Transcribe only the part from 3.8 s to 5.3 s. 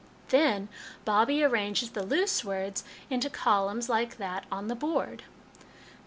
like that on the board.